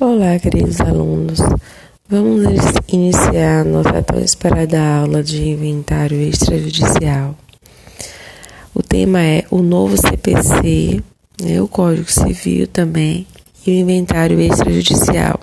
Olá, 0.00 0.38
queridos 0.38 0.80
alunos. 0.80 1.40
Vamos 2.08 2.46
iniciar 2.88 3.66
nossa 3.66 4.02
tão 4.02 4.18
esperada 4.18 4.80
aula 4.80 5.22
de 5.22 5.46
inventário 5.46 6.18
extrajudicial. 6.22 7.36
O 8.74 8.82
tema 8.82 9.20
é 9.20 9.44
o 9.50 9.60
novo 9.60 9.98
CPC, 9.98 11.02
né, 11.42 11.60
o 11.60 11.68
Código 11.68 12.10
Civil 12.10 12.66
também, 12.66 13.26
e 13.66 13.72
o 13.72 13.74
inventário 13.74 14.40
extrajudicial. 14.40 15.38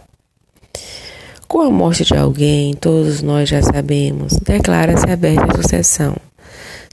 Com 1.48 1.62
a 1.62 1.70
morte 1.70 2.04
de 2.04 2.18
alguém, 2.18 2.74
todos 2.74 3.22
nós 3.22 3.48
já 3.48 3.62
sabemos, 3.62 4.40
declara-se 4.44 5.08
aberta 5.08 5.52
a 5.52 5.62
sucessão, 5.62 6.16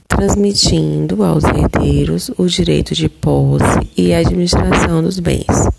transmitindo 0.07 1.23
aos 1.23 1.43
herdeiros 1.43 2.29
o 2.37 2.45
direito 2.45 2.93
de 2.93 3.09
posse 3.09 3.89
e 3.97 4.13
administração 4.13 5.01
dos 5.01 5.19
bens. 5.19 5.74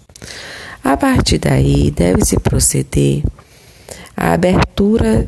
A 0.89 0.97
partir 0.97 1.39
daí, 1.39 1.91
deve-se 1.91 2.39
proceder 2.39 3.25
à 4.17 4.35
abertura 4.35 5.27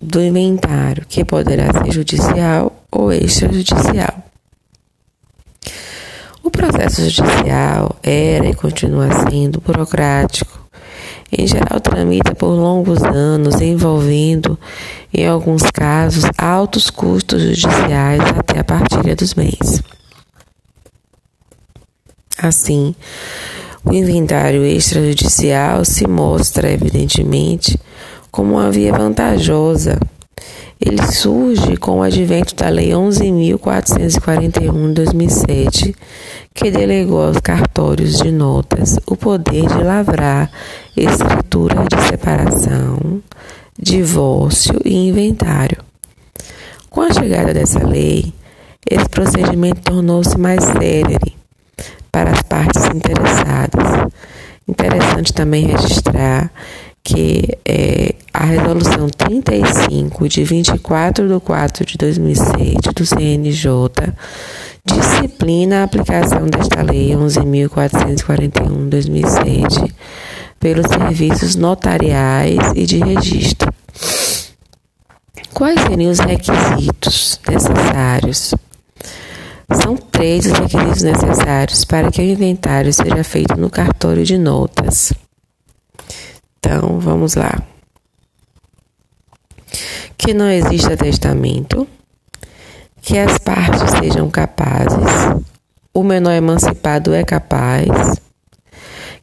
do 0.00 0.22
inventário, 0.22 1.04
que 1.06 1.22
poderá 1.22 1.70
ser 1.70 1.92
judicial 1.92 2.82
ou 2.90 3.12
extrajudicial. 3.12 4.24
O 6.42 6.50
processo 6.50 7.02
judicial 7.10 7.94
era 8.02 8.48
e 8.48 8.54
continua 8.54 9.08
sendo 9.28 9.60
burocrático. 9.60 10.66
Em 11.30 11.46
geral, 11.46 11.78
tramita 11.78 12.34
por 12.34 12.52
longos 12.52 13.02
anos, 13.02 13.60
envolvendo, 13.60 14.58
em 15.12 15.26
alguns 15.26 15.64
casos, 15.70 16.24
altos 16.38 16.88
custos 16.88 17.42
judiciais 17.42 18.22
até 18.34 18.60
a 18.60 18.64
partilha 18.64 19.14
dos 19.14 19.34
bens. 19.34 19.82
Assim, 22.38 22.94
o 23.86 23.94
inventário 23.94 24.64
extrajudicial 24.66 25.84
se 25.84 26.08
mostra, 26.08 26.68
evidentemente, 26.68 27.78
como 28.32 28.54
uma 28.54 28.68
via 28.70 28.92
vantajosa. 28.92 29.96
Ele 30.80 31.00
surge 31.06 31.76
com 31.76 32.00
o 32.00 32.02
advento 32.02 32.56
da 32.56 32.68
Lei 32.68 32.90
11.441 32.90 34.88
de 34.88 34.94
2007, 34.94 35.94
que 36.52 36.68
delegou 36.70 37.22
aos 37.22 37.38
cartórios 37.38 38.18
de 38.18 38.32
notas 38.32 38.98
o 39.06 39.16
poder 39.16 39.66
de 39.66 39.82
lavrar 39.84 40.50
escritura 40.96 41.84
de 41.84 42.08
separação, 42.08 43.22
divórcio 43.78 44.80
e 44.84 45.08
inventário. 45.08 45.78
Com 46.90 47.02
a 47.02 47.12
chegada 47.12 47.54
dessa 47.54 47.86
lei, 47.86 48.34
esse 48.90 49.08
procedimento 49.08 49.80
tornou-se 49.82 50.36
mais 50.36 50.64
célere 50.64 51.35
para 52.10 52.30
as 52.30 52.42
partes 52.42 52.84
interessadas. 52.86 54.12
Interessante 54.68 55.32
também 55.32 55.66
registrar 55.66 56.50
que 57.06 57.56
é, 57.64 58.16
a 58.34 58.44
Resolução 58.44 59.08
35, 59.08 60.28
de 60.28 60.42
24 60.42 61.28
de 61.28 61.40
4 61.40 61.86
de 61.86 61.96
2007, 61.96 62.92
do 62.92 63.06
CNJ, 63.06 64.12
disciplina 64.84 65.80
a 65.80 65.84
aplicação 65.84 66.46
desta 66.46 66.82
Lei 66.82 67.10
11.441 67.10 68.84
de 68.84 68.90
2007 68.90 69.94
pelos 70.58 70.86
serviços 70.86 71.54
notariais 71.54 72.58
e 72.74 72.84
de 72.84 72.98
registro. 72.98 73.72
Quais 75.54 75.80
seriam 75.80 76.10
os 76.10 76.18
requisitos 76.18 77.40
necessários 77.48 78.52
são 79.74 79.96
três 79.96 80.46
os 80.46 80.52
requisitos 80.52 81.02
necessários 81.02 81.84
para 81.84 82.10
que 82.10 82.20
o 82.20 82.24
inventário 82.24 82.92
seja 82.92 83.24
feito 83.24 83.56
no 83.56 83.68
cartório 83.68 84.24
de 84.24 84.38
notas. 84.38 85.12
Então, 86.58 86.98
vamos 87.00 87.34
lá. 87.34 87.62
Que 90.16 90.32
não 90.32 90.48
exista 90.48 90.96
testamento, 90.96 91.86
que 93.02 93.18
as 93.18 93.38
partes 93.38 93.90
sejam 93.98 94.30
capazes, 94.30 95.44
o 95.92 96.02
menor 96.02 96.32
emancipado 96.32 97.12
é 97.12 97.24
capaz, 97.24 98.20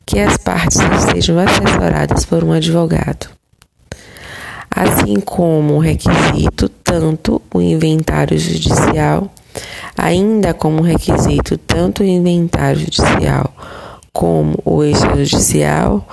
que 0.06 0.20
as 0.20 0.38
partes 0.38 0.80
sejam 1.12 1.38
assessoradas 1.40 2.26
por 2.26 2.44
um 2.44 2.52
advogado. 2.52 3.30
Assim 4.70 5.20
como 5.20 5.80
requisito 5.80 6.68
tanto 6.68 7.42
o 7.54 7.62
inventário 7.62 8.38
judicial 8.38 9.32
ainda 9.98 10.54
como 10.54 10.82
requisito 10.82 11.58
tanto 11.58 12.04
o 12.04 12.06
inventário 12.06 12.80
judicial 12.80 13.54
como 14.14 14.60
o 14.64 14.84
extrajudicial, 14.84 16.08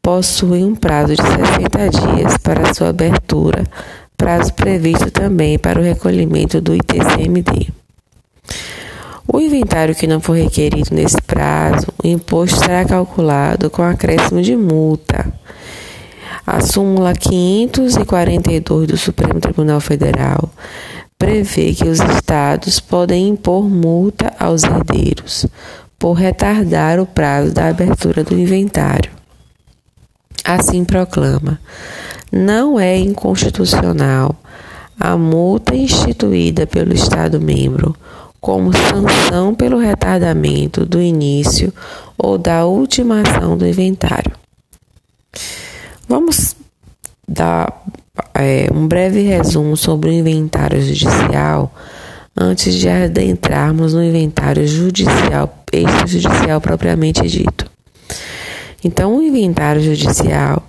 possui 0.00 0.64
um 0.64 0.74
prazo 0.74 1.14
de 1.14 1.22
60 1.22 1.88
dias 1.90 2.36
para 2.38 2.74
sua 2.74 2.88
abertura, 2.88 3.64
prazo 4.16 4.52
previsto 4.54 5.10
também 5.10 5.58
para 5.58 5.78
o 5.78 5.82
recolhimento 5.82 6.60
do 6.60 6.74
ITCMD. 6.74 7.68
O 9.26 9.40
inventário 9.40 9.94
que 9.94 10.06
não 10.06 10.20
for 10.20 10.36
requerido 10.36 10.90
nesse 10.92 11.20
prazo, 11.22 11.86
o 12.02 12.06
imposto 12.06 12.58
será 12.58 12.84
calculado 12.84 13.70
com 13.70 13.82
acréscimo 13.82 14.42
de 14.42 14.56
multa. 14.56 15.32
A 16.46 16.60
súmula 16.60 17.14
542 17.14 18.86
do 18.86 18.96
Supremo 18.98 19.40
Tribunal 19.40 19.80
Federal 19.80 20.50
prevê 21.24 21.72
que 21.72 21.88
os 21.88 22.00
estados 22.00 22.80
podem 22.80 23.28
impor 23.28 23.66
multa 23.66 24.34
aos 24.38 24.62
herdeiros 24.62 25.46
por 25.98 26.12
retardar 26.12 27.00
o 27.00 27.06
prazo 27.06 27.50
da 27.50 27.68
abertura 27.68 28.22
do 28.22 28.38
inventário. 28.38 29.10
Assim 30.44 30.84
proclama: 30.84 31.58
não 32.30 32.78
é 32.78 32.98
inconstitucional 32.98 34.36
a 35.00 35.16
multa 35.16 35.74
instituída 35.74 36.66
pelo 36.66 36.92
Estado 36.92 37.40
membro 37.40 37.96
como 38.38 38.70
sanção 38.76 39.54
pelo 39.54 39.78
retardamento 39.78 40.84
do 40.84 41.00
início 41.00 41.72
ou 42.18 42.36
da 42.36 42.66
ultimação 42.66 43.56
do 43.56 43.66
inventário. 43.66 44.32
Vamos 46.06 46.54
dar 47.26 47.82
é, 48.34 48.68
um 48.72 48.86
breve 48.86 49.22
resumo 49.22 49.76
sobre 49.76 50.10
o 50.10 50.12
inventário 50.12 50.80
judicial 50.80 51.72
antes 52.36 52.74
de 52.74 52.88
adentrarmos 52.88 53.94
no 53.94 54.02
inventário 54.02 54.66
judicial, 54.66 55.64
extrajudicial 55.72 56.60
propriamente 56.60 57.26
dito. 57.28 57.70
Então, 58.82 59.16
o 59.16 59.22
inventário 59.22 59.80
judicial, 59.80 60.62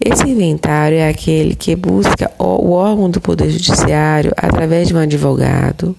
esse 0.00 0.28
inventário 0.28 0.98
é 0.98 1.08
aquele 1.08 1.54
que 1.54 1.74
busca 1.76 2.30
o 2.38 2.72
órgão 2.72 3.08
do 3.08 3.20
Poder 3.20 3.50
Judiciário 3.50 4.32
através 4.36 4.88
de 4.88 4.94
um 4.94 4.98
advogado, 4.98 5.96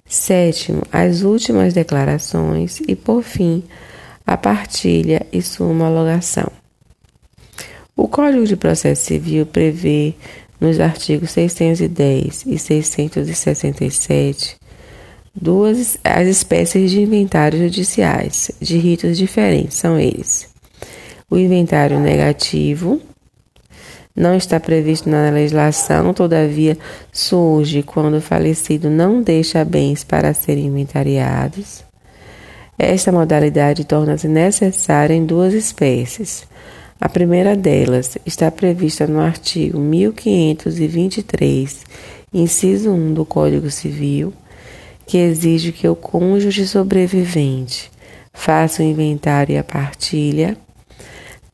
sétimo, 0.06 0.82
as 0.90 1.22
últimas 1.22 1.74
declarações. 1.74 2.80
E, 2.88 2.96
por 2.96 3.22
fim, 3.22 3.62
a 4.26 4.36
partilha 4.36 5.26
e 5.32 5.40
sua 5.42 5.68
homologação. 5.68 6.50
O 7.96 8.08
Código 8.08 8.46
de 8.46 8.56
Processo 8.56 9.06
Civil 9.06 9.44
prevê, 9.44 10.14
nos 10.60 10.80
artigos 10.80 11.30
610 11.30 12.46
e 12.46 12.58
667, 12.58 14.56
duas 15.34 15.98
as 16.02 16.26
espécies 16.26 16.90
de 16.90 17.00
inventários 17.00 17.62
judiciais, 17.62 18.50
de 18.60 18.76
ritos 18.78 19.16
diferentes, 19.16 19.76
são 19.76 19.98
eles: 19.98 20.48
o 21.30 21.38
inventário 21.38 22.00
negativo, 22.00 23.00
não 24.18 24.34
está 24.34 24.58
previsto 24.58 25.08
na 25.08 25.30
legislação, 25.30 26.12
todavia 26.12 26.76
surge 27.12 27.84
quando 27.84 28.16
o 28.16 28.20
falecido 28.20 28.90
não 28.90 29.22
deixa 29.22 29.64
bens 29.64 30.02
para 30.02 30.34
serem 30.34 30.66
inventariados. 30.66 31.84
Esta 32.76 33.12
modalidade 33.12 33.84
torna-se 33.84 34.26
necessária 34.26 35.14
em 35.14 35.24
duas 35.24 35.54
espécies: 35.54 36.46
a 37.00 37.08
primeira 37.08 37.56
delas 37.56 38.18
está 38.26 38.50
prevista 38.50 39.06
no 39.06 39.20
artigo 39.20 39.78
1523, 39.78 41.86
inciso 42.34 42.90
1 42.90 43.14
do 43.14 43.24
Código 43.24 43.70
Civil, 43.70 44.34
que 45.06 45.16
exige 45.16 45.72
que 45.72 45.88
o 45.88 45.96
cônjuge 45.96 46.66
sobrevivente 46.66 47.90
faça 48.32 48.82
o 48.82 48.84
inventário 48.84 49.54
e 49.54 49.58
a 49.58 49.64
partilha, 49.64 50.54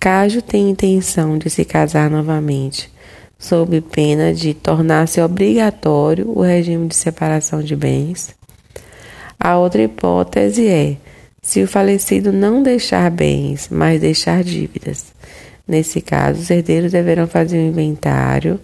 caso 0.01 0.43
tenha 0.43 0.71
intenção 0.71 1.39
de 1.39 1.49
se 1.49 1.65
casar 1.65 2.11
novamente, 2.11 2.91
sob 3.39 3.81
pena 3.81 4.35
de 4.35 4.55
tornar-se 4.55 5.21
obrigatório 5.21 6.29
o 6.29 6.43
regime 6.43 6.89
de 6.89 6.97
separação 6.97 7.63
de 7.63 7.77
bens. 7.77 8.35
A 9.39 9.57
outra 9.59 9.83
hipótese 9.83 10.67
é 10.67 10.97
se 11.43 11.63
o 11.63 11.69
falecido 11.69 12.33
não 12.33 12.63
deixar 12.63 13.11
bens, 13.11 13.69
mas 13.71 14.01
deixar 14.01 14.43
dívidas. 14.43 15.14
Nesse 15.67 16.01
caso, 16.01 16.41
os 16.41 16.51
herdeiros 16.51 16.93
deverão 16.93 17.27
fazer 17.27 17.59
um 17.59 17.69
inventário 17.69 18.61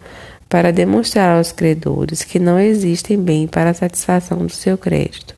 para 0.49 0.73
demonstrar 0.73 1.37
aos 1.37 1.53
credores 1.53 2.23
que 2.23 2.39
não 2.39 2.59
existem 2.59 3.19
bem 3.19 3.47
para 3.47 3.71
a 3.71 3.75
satisfação 3.75 4.39
do 4.39 4.53
seu 4.53 4.77
crédito. 4.77 5.35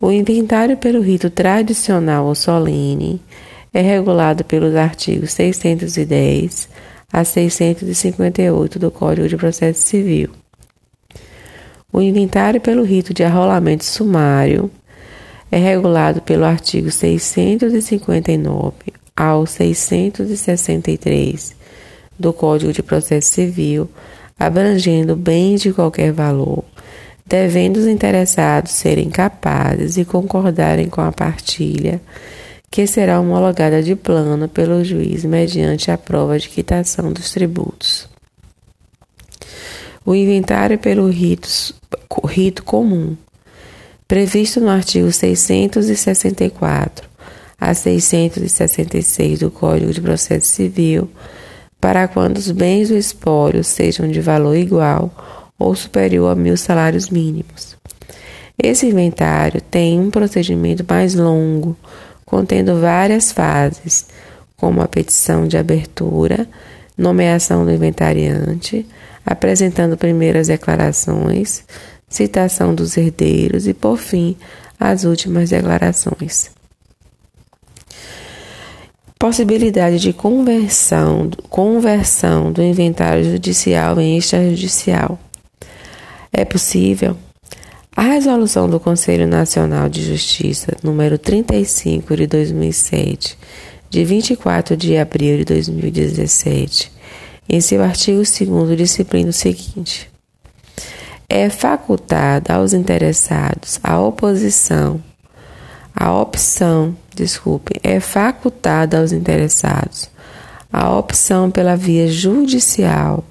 O 0.00 0.12
inventário 0.12 0.76
pelo 0.76 1.00
rito 1.00 1.30
tradicional 1.30 2.26
ou 2.26 2.34
solene 2.34 3.20
é 3.72 3.80
regulado 3.80 4.44
pelos 4.44 4.76
artigos 4.76 5.32
610 5.32 6.68
a 7.12 7.24
658 7.24 8.78
do 8.78 8.90
Código 8.90 9.28
de 9.28 9.36
Processo 9.36 9.80
Civil. 9.80 10.30
O 11.92 12.00
inventário 12.00 12.60
pelo 12.60 12.84
rito 12.84 13.12
de 13.12 13.24
arrolamento 13.24 13.84
sumário 13.84 14.70
é 15.50 15.58
regulado 15.58 16.22
pelo 16.22 16.44
artigo 16.44 16.90
659 16.90 18.99
ao 19.16 19.46
663 19.46 21.54
do 22.18 22.32
Código 22.32 22.72
de 22.72 22.82
Processo 22.82 23.30
Civil, 23.30 23.88
abrangendo 24.38 25.14
bens 25.16 25.62
de 25.62 25.72
qualquer 25.72 26.12
valor, 26.12 26.64
devendo 27.26 27.78
os 27.78 27.86
interessados 27.86 28.72
serem 28.72 29.10
capazes 29.10 29.94
de 29.94 30.04
concordarem 30.04 30.88
com 30.88 31.00
a 31.00 31.10
partilha, 31.10 32.00
que 32.70 32.86
será 32.86 33.18
homologada 33.18 33.82
de 33.82 33.96
plano 33.96 34.48
pelo 34.48 34.84
juiz 34.84 35.24
mediante 35.24 35.90
a 35.90 35.98
prova 35.98 36.38
de 36.38 36.48
quitação 36.48 37.12
dos 37.12 37.32
tributos. 37.32 38.08
O 40.04 40.14
inventário 40.14 40.78
pelo 40.78 41.08
rito, 41.08 41.48
rito 42.26 42.62
comum 42.62 43.16
previsto 44.06 44.60
no 44.60 44.70
artigo 44.70 45.10
664 45.12 47.09
a 47.60 47.74
666 47.74 49.40
do 49.40 49.50
Código 49.50 49.92
de 49.92 50.00
Processo 50.00 50.46
Civil, 50.46 51.10
para 51.80 52.08
quando 52.08 52.38
os 52.38 52.50
bens 52.50 52.88
do 52.88 52.96
espólio 52.96 53.62
sejam 53.62 54.08
de 54.08 54.20
valor 54.20 54.56
igual 54.56 55.12
ou 55.58 55.74
superior 55.74 56.32
a 56.32 56.34
mil 56.34 56.56
salários 56.56 57.10
mínimos. 57.10 57.76
Esse 58.62 58.86
inventário 58.86 59.60
tem 59.60 60.00
um 60.00 60.10
procedimento 60.10 60.84
mais 60.88 61.14
longo, 61.14 61.76
contendo 62.24 62.80
várias 62.80 63.32
fases, 63.32 64.06
como 64.56 64.82
a 64.82 64.88
petição 64.88 65.46
de 65.46 65.56
abertura, 65.56 66.46
nomeação 66.96 67.64
do 67.64 67.72
inventariante, 67.72 68.86
apresentando 69.24 69.96
primeiras 69.96 70.48
declarações, 70.48 71.64
citação 72.08 72.74
dos 72.74 72.96
herdeiros 72.96 73.66
e, 73.66 73.72
por 73.72 73.96
fim, 73.96 74.36
as 74.78 75.04
últimas 75.04 75.50
declarações. 75.50 76.50
Possibilidade 79.20 79.98
de 79.98 80.14
conversão, 80.14 81.28
conversão 81.50 82.50
do 82.50 82.62
inventário 82.62 83.22
judicial 83.22 84.00
em 84.00 84.16
extrajudicial. 84.16 85.18
É 86.32 86.42
possível? 86.42 87.14
A 87.94 88.00
resolução 88.00 88.66
do 88.66 88.80
Conselho 88.80 89.26
Nacional 89.26 89.90
de 89.90 90.02
Justiça, 90.02 90.74
número 90.82 91.18
35 91.18 92.16
de 92.16 92.26
2007, 92.26 93.36
de 93.90 94.04
24 94.06 94.74
de 94.74 94.96
abril 94.96 95.36
de 95.36 95.44
2017, 95.44 96.90
em 97.46 97.60
seu 97.60 97.82
artigo 97.82 98.22
2 98.22 98.74
disciplina 98.74 99.28
o 99.28 99.34
seguinte: 99.34 100.10
é 101.28 101.50
facultada 101.50 102.54
aos 102.54 102.72
interessados 102.72 103.78
a 103.82 104.00
oposição, 104.00 104.98
a 105.94 106.10
opção, 106.10 106.96
desculpe, 107.20 107.74
é 107.82 108.00
facultada 108.00 108.98
aos 108.98 109.12
interessados 109.12 110.08
a 110.72 110.96
opção 110.96 111.50
pela 111.50 111.76
via 111.76 112.08
judicial 112.08 113.24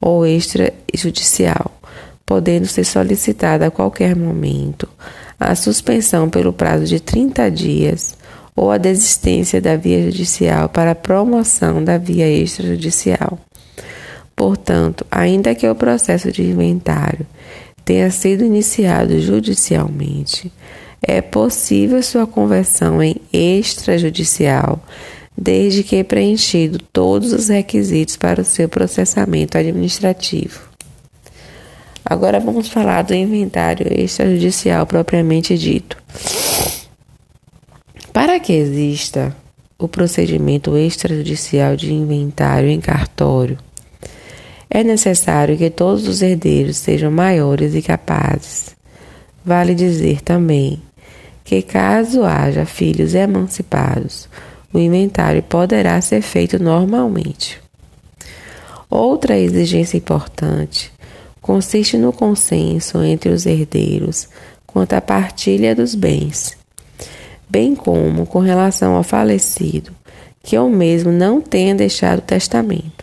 ou 0.00 0.26
extrajudicial, 0.26 1.70
podendo 2.26 2.66
ser 2.66 2.84
solicitada 2.84 3.66
a 3.66 3.70
qualquer 3.70 4.14
momento 4.14 4.88
a 5.40 5.54
suspensão 5.56 6.30
pelo 6.30 6.52
prazo 6.52 6.84
de 6.84 7.00
30 7.00 7.50
dias 7.50 8.14
ou 8.54 8.70
a 8.70 8.78
desistência 8.78 9.60
da 9.60 9.76
via 9.76 10.04
judicial 10.04 10.68
para 10.68 10.94
promoção 10.94 11.82
da 11.82 11.98
via 11.98 12.28
extrajudicial. 12.28 13.38
Portanto, 14.36 15.04
ainda 15.10 15.54
que 15.54 15.68
o 15.68 15.74
processo 15.74 16.30
de 16.30 16.42
inventário 16.42 17.26
tenha 17.84 18.10
sido 18.10 18.44
iniciado 18.44 19.20
judicialmente, 19.20 20.52
é 21.02 21.20
possível 21.20 22.00
sua 22.02 22.26
conversão 22.26 23.02
em 23.02 23.16
extrajudicial, 23.32 24.80
desde 25.36 25.82
que 25.82 26.04
preenchido 26.04 26.78
todos 26.92 27.32
os 27.32 27.48
requisitos 27.48 28.16
para 28.16 28.42
o 28.42 28.44
seu 28.44 28.68
processamento 28.68 29.58
administrativo. 29.58 30.60
Agora 32.04 32.38
vamos 32.38 32.68
falar 32.68 33.02
do 33.02 33.14
inventário 33.14 33.86
extrajudicial 33.92 34.86
propriamente 34.86 35.58
dito. 35.58 35.96
Para 38.12 38.38
que 38.38 38.52
exista 38.52 39.34
o 39.78 39.88
procedimento 39.88 40.76
extrajudicial 40.76 41.74
de 41.74 41.92
inventário 41.92 42.68
em 42.68 42.80
cartório, 42.80 43.58
é 44.70 44.84
necessário 44.84 45.56
que 45.56 45.70
todos 45.70 46.06
os 46.06 46.22
herdeiros 46.22 46.76
sejam 46.76 47.10
maiores 47.10 47.74
e 47.74 47.82
capazes. 47.82 48.76
Vale 49.44 49.74
dizer 49.74 50.20
também 50.20 50.80
que, 51.44 51.62
caso 51.62 52.24
haja 52.24 52.64
filhos 52.64 53.14
emancipados, 53.14 54.28
o 54.72 54.78
inventário 54.78 55.42
poderá 55.42 56.00
ser 56.00 56.22
feito 56.22 56.62
normalmente. 56.62 57.60
Outra 58.88 59.38
exigência 59.38 59.96
importante 59.96 60.92
consiste 61.40 61.96
no 61.96 62.12
consenso 62.12 63.02
entre 63.02 63.30
os 63.30 63.46
herdeiros 63.46 64.28
quanto 64.66 64.92
à 64.94 65.00
partilha 65.00 65.74
dos 65.74 65.94
bens, 65.94 66.56
bem 67.48 67.74
como 67.74 68.26
com 68.26 68.38
relação 68.38 68.94
ao 68.94 69.02
falecido, 69.02 69.92
que 70.42 70.58
o 70.58 70.68
mesmo 70.68 71.12
não 71.12 71.40
tenha 71.40 71.74
deixado 71.74 72.20
testamento 72.20 73.02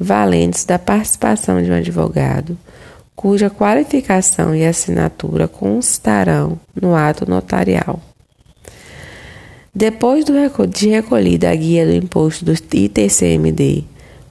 valentes 0.00 0.64
da 0.64 0.78
participação 0.78 1.62
de 1.62 1.70
um 1.70 1.74
advogado, 1.74 2.56
cuja 3.20 3.50
qualificação 3.50 4.54
e 4.54 4.64
assinatura 4.64 5.46
constarão 5.46 6.58
no 6.74 6.96
ato 6.96 7.28
notarial. 7.28 8.00
Depois 9.74 10.24
de 10.24 10.88
recolhida 10.88 11.50
a 11.50 11.54
guia 11.54 11.84
do 11.84 11.92
imposto 11.92 12.46
do 12.46 12.54
ITCMD, 12.54 13.84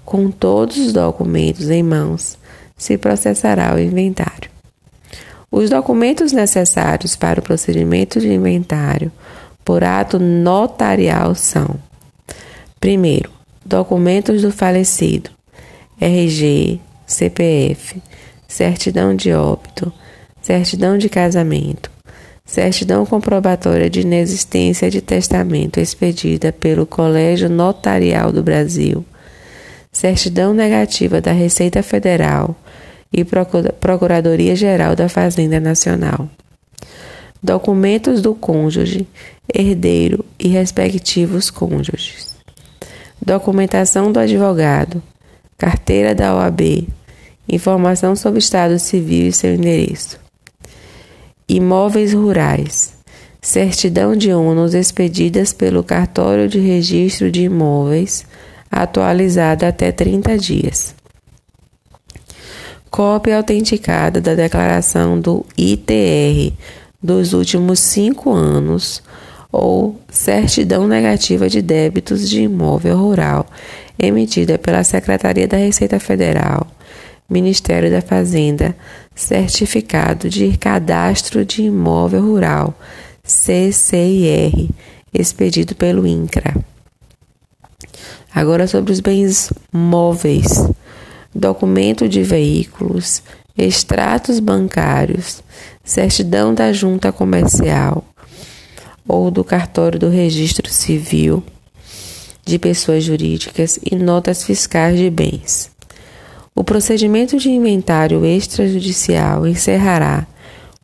com 0.04 0.32
todos 0.32 0.78
os 0.78 0.92
documentos 0.92 1.70
em 1.70 1.84
mãos, 1.84 2.36
se 2.76 2.98
processará 2.98 3.76
o 3.76 3.80
inventário. 3.80 4.50
Os 5.52 5.70
documentos 5.70 6.32
necessários 6.32 7.16
para 7.16 7.42
o 7.42 7.44
procedimento 7.44 8.20
de 8.20 8.34
inventário 8.34 9.12
por 9.64 9.84
ato 9.84 10.18
notarial 10.18 11.36
são: 11.36 11.76
primeiro, 12.80 13.30
documentos 13.64 14.42
do 14.42 14.52
falecido, 14.52 15.30
RG, 16.02 16.82
CPF, 17.06 18.02
certidão 18.50 19.16
de 19.16 19.32
óbito, 19.32 19.94
certidão 20.42 20.98
de 20.98 21.08
casamento, 21.08 21.90
certidão 22.44 23.06
comprobatória 23.06 23.90
de 23.90 24.02
inexistência 24.02 24.90
de 24.90 25.00
testamento 25.02 25.80
expedida 25.80 26.52
pelo 26.52 26.86
Colégio 26.86 27.48
Notarial 27.48 28.32
do 28.32 28.42
Brasil, 28.42 29.06
certidão 29.92 30.54
negativa 30.54 31.22
da 31.22 31.32
Receita 31.32 31.84
Federal 31.84 32.56
e 33.14 33.24
Procuradoria-Geral 33.24 34.96
da 34.96 35.08
Fazenda 35.08 35.60
Nacional. 35.60 36.28
Documentos 37.42 38.22
do 38.22 38.34
cônjuge, 38.34 39.08
herdeiro 39.54 40.26
e 40.38 40.48
respectivos 40.48 41.50
cônjuges. 41.50 42.38
Documentação 43.22 44.12
do 44.12 44.20
advogado, 44.20 45.02
carteira 45.58 46.16
da 46.16 46.36
OAB, 46.36 46.88
informação 47.50 48.16
sobre 48.16 48.40
estado 48.40 48.78
civil 48.78 49.28
e 49.28 49.34
seu 49.34 49.56
endereço. 49.56 50.20
Imóveis 51.48 52.14
rurais, 52.14 52.94
certidão 53.42 54.16
de 54.16 54.32
ônus 54.32 54.74
expedidas 54.74 55.52
pelo 55.52 55.84
cartório 55.84 56.48
de 56.48 56.60
registro 56.60 57.32
de 57.32 57.44
imóveis, 57.44 58.26
atualizada 58.70 59.68
até 59.68 59.92
30 59.92 60.38
dias. 60.38 60.96
Cópia 62.92 63.38
autenticada 63.38 64.20
da 64.20 64.36
declaração 64.36 65.20
do 65.20 65.46
ITR 65.58 66.54
dos 67.02 67.34
últimos 67.34 67.80
cinco 67.80 68.32
anos 68.32 69.02
ou 69.52 70.00
certidão 70.10 70.88
negativa 70.88 71.50
de 71.50 71.62
débitos 71.62 72.30
de 72.30 72.42
imóvel 72.42 72.98
rural 72.98 73.48
emitida 73.98 74.58
pela 74.58 74.84
Secretaria 74.84 75.48
da 75.48 75.58
Receita 75.58 76.00
Federal, 76.00 76.68
Ministério 77.30 77.92
da 77.92 78.02
Fazenda, 78.02 78.76
certificado 79.14 80.30
de 80.30 80.58
cadastro 80.58 81.46
de 81.46 81.64
imóvel 81.64 82.22
rural, 82.22 82.74
CCIR, 83.24 84.70
expedido 85.14 85.76
pelo 85.76 86.08
INCRA. 86.08 86.56
Agora 88.34 88.68
sobre 88.68 88.92
os 88.92 89.00
bens 89.00 89.52
móveis, 89.72 90.68
documento 91.34 92.08
de 92.08 92.24
veículos, 92.24 93.22
extratos 93.58 94.40
bancários, 94.40 95.44
certidão 95.84 96.54
da 96.54 96.72
junta 96.72 97.12
comercial 97.12 98.04
ou 99.08 99.30
do 99.30 99.44
cartório 99.44 100.00
do 100.00 100.10
registro 100.10 100.72
civil 100.72 101.44
de 102.46 102.58
pessoas 102.58 103.04
jurídicas 103.04 103.80
e 103.84 103.96
notas 103.96 104.44
fiscais 104.44 104.98
de 104.98 105.10
bens. 105.10 105.70
O 106.56 106.64
procedimento 106.64 107.38
de 107.38 107.50
inventário 107.50 108.26
extrajudicial 108.26 109.46
encerrará 109.48 110.26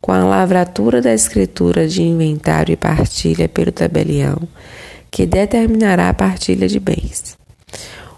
com 0.00 0.12
a 0.12 0.24
lavratura 0.24 1.02
da 1.02 1.12
escritura 1.12 1.88
de 1.88 2.02
inventário 2.02 2.72
e 2.72 2.76
partilha 2.76 3.48
pelo 3.48 3.72
tabelião, 3.72 4.38
que 5.10 5.26
determinará 5.26 6.08
a 6.08 6.14
partilha 6.14 6.68
de 6.68 6.78
bens. 6.78 7.36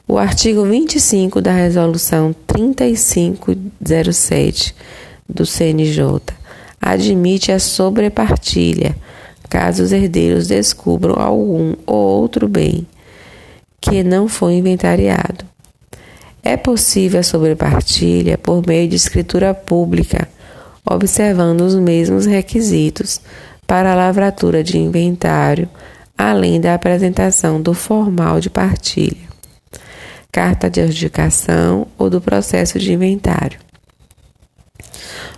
O 0.07 0.19
artigo 0.19 0.63
25 0.65 1.41
da 1.41 1.53
Resolução 1.53 2.35
3507 2.47 4.75
do 5.29 5.45
CNJ 5.45 6.21
admite 6.81 7.51
a 7.53 7.59
sobrepartilha, 7.59 8.97
caso 9.49 9.83
os 9.83 9.93
herdeiros 9.93 10.47
descubram 10.47 11.15
algum 11.15 11.75
ou 11.87 12.21
outro 12.21 12.49
bem 12.49 12.87
que 13.81 14.03
não 14.03 14.29
foi 14.29 14.55
inventariado. 14.55 15.45
É 16.49 16.57
possível 16.57 17.21
a 17.21 17.23
sobrepartilha 17.23 18.39
por 18.39 18.67
meio 18.67 18.89
de 18.89 18.97
escritura 18.97 19.53
pública, 19.53 20.27
observando 20.83 21.61
os 21.61 21.75
mesmos 21.75 22.25
requisitos 22.25 23.21
para 23.67 23.93
a 23.93 23.95
lavratura 23.95 24.65
de 24.65 24.79
inventário, 24.79 25.69
além 26.17 26.59
da 26.59 26.73
apresentação 26.73 27.61
do 27.61 27.75
formal 27.75 28.41
de 28.41 28.49
partilha, 28.49 29.29
carta 30.33 30.71
de 30.71 30.81
adjudicação 30.81 31.87
ou 31.99 32.09
do 32.09 32.19
processo 32.19 32.79
de 32.79 32.95
inventário. 32.95 33.59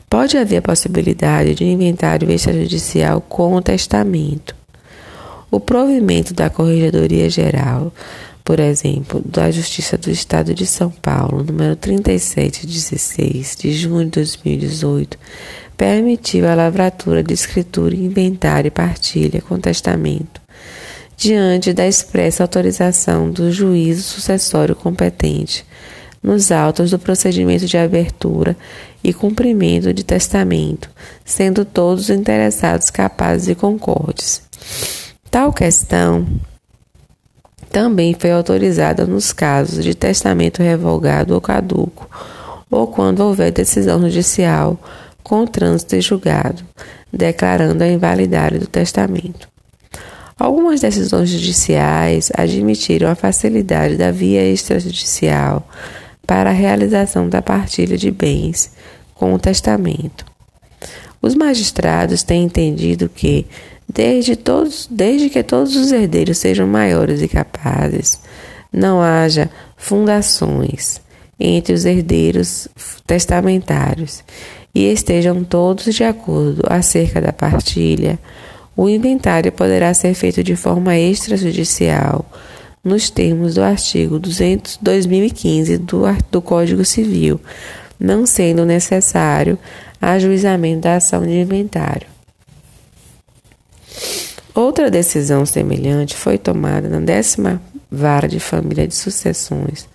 Pode 0.09 0.39
haver 0.39 0.59
a 0.59 0.63
possibilidade 0.63 1.57
de 1.57 1.65
inventário 1.65 2.31
extrajudicial 2.31 3.21
com 3.21 3.61
testamento. 3.61 4.55
O 5.51 5.59
provimento 5.59 6.33
da 6.33 6.49
Corregedoria 6.49 7.29
Geral 7.29 7.93
por 8.51 8.59
exemplo, 8.59 9.23
da 9.25 9.49
Justiça 9.49 9.97
do 9.97 10.11
Estado 10.11 10.53
de 10.53 10.67
São 10.67 10.91
Paulo, 10.91 11.45
número 11.45 11.77
3716, 11.77 13.55
de 13.55 13.73
junho 13.73 14.07
de 14.07 14.11
2018, 14.11 15.17
permitiu 15.77 16.49
a 16.49 16.55
lavratura 16.57 17.23
de 17.23 17.33
escritura, 17.33 17.95
inventário 17.95 18.67
e 18.67 18.73
partilha 18.73 19.41
com 19.41 19.57
testamento, 19.57 20.43
diante 21.17 21.73
da 21.73 21.87
expressa 21.87 22.43
autorização 22.43 23.31
do 23.31 23.53
juízo 23.53 24.03
sucessório 24.03 24.75
competente, 24.75 25.65
nos 26.21 26.51
autos 26.51 26.91
do 26.91 26.99
procedimento 26.99 27.67
de 27.67 27.79
abertura 27.79 28.57
e 29.05 29.15
cumprimento 29.15 29.95
de 29.95 30.03
testamento, 30.03 30.91
sendo 31.25 31.65
todos 31.65 32.07
os 32.07 32.11
interessados 32.11 32.91
capazes 32.91 33.47
e 33.47 33.55
concordes. 33.55 34.43
Tal 35.31 35.53
questão 35.53 36.27
também 37.71 38.15
foi 38.19 38.33
autorizada 38.33 39.07
nos 39.07 39.33
casos 39.33 39.85
de 39.85 39.95
testamento 39.95 40.63
revogado 40.63 41.35
ou 41.35 41.41
caduco, 41.41 42.09
ou 42.71 42.87
quando 42.89 43.21
houver 43.21 43.53
decisão 43.53 44.01
judicial 44.03 44.79
com 45.23 45.47
trânsito 45.47 45.95
em 45.95 46.01
julgado, 46.01 46.63
declarando 47.13 47.85
a 47.85 47.89
invalidade 47.89 48.59
do 48.59 48.67
testamento. 48.67 49.49
Algumas 50.39 50.81
decisões 50.81 51.29
judiciais 51.29 52.33
admitiram 52.37 53.09
a 53.09 53.15
facilidade 53.15 53.97
da 53.97 54.11
via 54.11 54.45
extrajudicial 54.51 55.69
para 56.27 56.51
a 56.51 56.55
realização 56.55 57.29
da 57.29 57.43
partilha 57.43 57.97
de 57.97 58.11
bens 58.11 58.73
com 59.15 59.35
o 59.35 59.39
testamento. 59.39 60.25
Os 61.21 61.35
magistrados 61.35 62.23
têm 62.23 62.45
entendido 62.45 63.09
que 63.09 63.47
desde, 63.93 64.37
todos, 64.37 64.89
desde 64.91 65.29
que 65.29 65.43
todos 65.43 65.75
os 65.77 65.91
herdeiros 65.91 66.39
sejam 66.39 66.67
maiores 66.67 67.21
e 67.23 67.29
capazes, 67.29 68.21
não 68.73 69.01
haja 69.03 69.51
fundações 69.77 71.01
entre 71.39 71.73
os 71.73 71.85
herdeiros 71.85 72.69
testamentários 73.07 74.23
e 74.75 74.85
estejam 74.85 75.43
todos 75.43 75.93
de 75.95 76.05
acordo 76.05 76.63
acerca 76.69 77.21
da 77.21 77.33
partilha, 77.33 78.19
o 78.77 78.89
inventário 78.89 79.51
poderá 79.51 79.93
ser 79.93 80.15
feito 80.15 80.43
de 80.45 80.55
forma 80.55 80.97
extrajudicial, 80.97 82.25
nos 82.83 83.11
termos 83.11 83.57
do 83.57 83.63
artigo 83.63 84.19
200, 84.19 84.79
2015 84.81 85.79
do, 85.79 86.03
do 86.31 86.41
Código 86.41 86.85
Civil, 86.85 87.41
não 87.99 88.25
sendo 88.25 88.65
necessário 88.65 89.59
ajuizamento 90.01 90.83
da 90.83 90.97
ação 90.97 91.23
de 91.23 91.41
inventário. 91.41 92.07
Outra 94.55 94.91
decisão 94.91 95.47
semelhante 95.47 96.17
foi 96.17 96.37
tomada 96.37 96.89
na 96.89 97.01
décima 97.01 97.61
vara 97.91 98.29
de 98.29 98.41
família 98.41 98.87
de 98.87 98.95
sucessões 98.95 99.89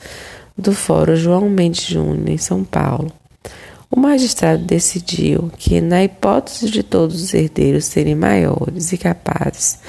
do 0.57 0.73
Fórum 0.73 1.15
João 1.15 1.49
Mendes 1.49 1.85
Júnior, 1.85 2.29
em 2.29 2.37
São 2.37 2.63
Paulo. 2.63 3.11
O 3.91 3.99
magistrado 3.99 4.63
decidiu 4.63 5.51
que, 5.57 5.79
na 5.79 6.03
hipótese 6.03 6.69
de 6.69 6.83
todos 6.83 7.21
os 7.21 7.33
herdeiros 7.33 7.85
serem 7.85 8.15
maiores 8.15 8.91
e 8.91 8.97
capazes, 8.97 9.79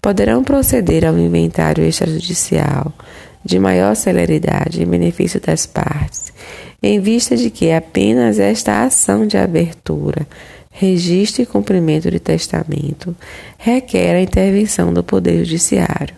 poderão 0.00 0.44
proceder 0.44 1.04
ao 1.04 1.18
inventário 1.18 1.84
extrajudicial 1.84 2.92
de 3.44 3.58
maior 3.58 3.94
celeridade 3.96 4.82
em 4.82 4.86
benefício 4.86 5.40
das 5.40 5.66
partes, 5.66 6.32
em 6.82 7.00
vista 7.00 7.36
de 7.36 7.50
que 7.50 7.72
apenas 7.72 8.38
esta 8.38 8.84
ação 8.84 9.26
de 9.26 9.36
abertura 9.36 10.26
registro 10.78 11.42
e 11.42 11.46
cumprimento 11.46 12.08
de 12.08 12.20
testamento 12.20 13.14
requer 13.58 14.14
a 14.14 14.22
intervenção 14.22 14.94
do 14.94 15.02
Poder 15.02 15.44
Judiciário. 15.44 16.14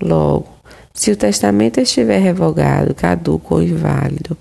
Logo, 0.00 0.48
Se 0.92 1.12
o 1.12 1.16
testamento 1.16 1.80
estiver 1.80 2.18
revogado, 2.18 2.94
caduco 2.94 3.54
ou 3.54 3.62
inválido, 3.62 4.36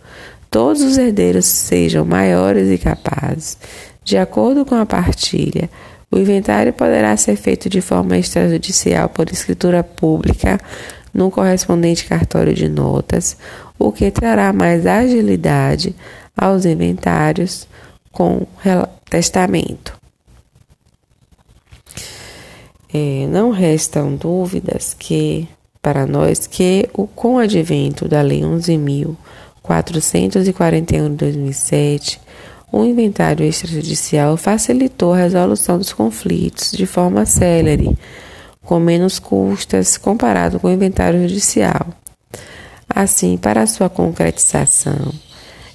todos 0.49 0.81
os 0.81 0.97
herdeiros 0.97 1.45
sejam 1.45 2.03
maiores 2.03 2.69
e 2.71 2.77
capazes, 2.77 3.55
de 4.03 4.17
acordo 4.17 4.65
com 4.65 4.73
a 4.73 4.85
partilha, 4.85 5.69
o 6.11 6.17
inventário 6.17 6.73
poderá 6.73 7.15
ser 7.15 7.35
feito 7.35 7.69
de 7.69 7.81
forma 7.81 8.17
extrajudicial 8.17 9.07
por 9.09 9.29
escritura 9.29 9.83
pública 9.83 10.59
no 11.13 11.29
correspondente 11.29 12.05
cartório 12.05 12.53
de 12.53 12.67
notas, 12.67 13.37
o 13.77 13.91
que 13.91 14.09
trará 14.09 14.51
mais 14.51 14.87
agilidade 14.87 15.95
aos 16.35 16.65
inventários 16.65 17.67
com 18.11 18.45
testamento. 19.09 19.97
É, 22.93 23.27
não 23.27 23.49
restam 23.51 24.15
dúvidas 24.15 24.95
que, 24.97 25.47
para 25.81 26.07
nós, 26.07 26.47
que 26.47 26.89
o, 26.93 27.05
com 27.05 27.35
o 27.35 27.37
advento 27.37 28.07
da 28.07 28.21
Lei 28.21 28.41
11.441 28.41 31.09
de 31.09 31.15
2007, 31.15 32.21
o 32.71 32.83
inventário 32.83 33.45
extrajudicial 33.45 34.37
facilitou 34.37 35.13
a 35.13 35.17
resolução 35.17 35.77
dos 35.77 35.93
conflitos 35.93 36.71
de 36.71 36.85
forma 36.85 37.25
célere, 37.25 37.97
com 38.63 38.79
menos 38.79 39.19
custas 39.19 39.97
comparado 39.97 40.59
com 40.59 40.67
o 40.67 40.71
inventário 40.71 41.21
judicial. 41.21 41.87
Assim, 42.87 43.37
para 43.37 43.67
sua 43.67 43.87
concretização, 43.87 45.13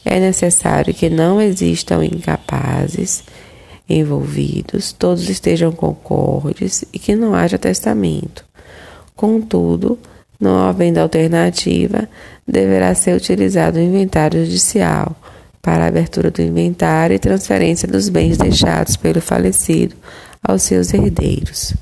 é 0.04 0.20
necessário 0.20 0.92
que 0.92 1.08
não 1.08 1.40
existam 1.40 2.04
incapazes 2.04 3.24
envolvidos, 3.88 4.92
todos 4.92 5.28
estejam 5.28 5.72
concordes 5.72 6.84
e 6.92 6.98
que 6.98 7.14
não 7.14 7.34
haja 7.34 7.58
testamento. 7.58 8.44
Contudo, 9.14 9.98
não 10.40 10.66
havendo 10.68 10.98
alternativa, 10.98 12.08
deverá 12.46 12.94
ser 12.94 13.16
utilizado 13.16 13.78
o 13.78 13.82
inventário 13.82 14.44
judicial 14.44 15.16
para 15.62 15.84
a 15.84 15.88
abertura 15.88 16.30
do 16.30 16.42
inventário 16.42 17.14
e 17.14 17.18
transferência 17.18 17.88
dos 17.88 18.08
bens 18.08 18.36
deixados 18.36 18.96
pelo 18.96 19.20
falecido 19.20 19.94
aos 20.42 20.62
seus 20.62 20.92
herdeiros. 20.92 21.74